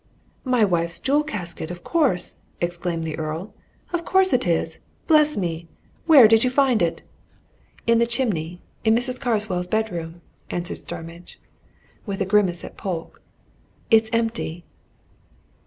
[0.45, 3.53] "My wife's jewel casket, of course!" exclaimed the Earl.
[3.93, 4.79] "Of course it is!
[5.05, 5.67] Bless me!
[6.07, 7.03] where did you find it?"
[7.85, 9.19] "In the chimney, in Mrs.
[9.19, 11.39] Carswell's bedroom," answered Starmidge,
[12.07, 13.21] with a grimace at Polke.
[13.91, 14.65] "It's empty!"